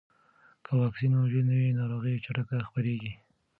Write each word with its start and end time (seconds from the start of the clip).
که 0.65 0.71
واکسین 0.79 1.11
موجود 1.19 1.43
نه 1.49 1.55
وي، 1.59 1.77
ناروغي 1.79 2.13
چټکه 2.25 2.55
خپرېږي. 2.67 3.11